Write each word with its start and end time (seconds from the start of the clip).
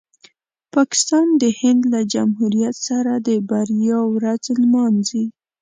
پاکستان 0.75 1.27
د 1.41 1.43
هند 1.59 1.81
له 1.93 2.01
جمهوریت 2.13 2.75
سره 2.87 3.13
د 3.27 3.29
بریا 3.49 3.99
ورځ 4.15 4.43
نمانځي. 4.61 5.25